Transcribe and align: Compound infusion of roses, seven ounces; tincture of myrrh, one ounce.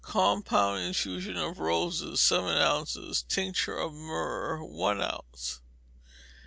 Compound 0.03 0.81
infusion 0.83 1.37
of 1.37 1.59
roses, 1.59 2.19
seven 2.19 2.57
ounces; 2.57 3.21
tincture 3.21 3.77
of 3.77 3.93
myrrh, 3.93 4.57
one 4.63 4.99
ounce. 4.99 5.59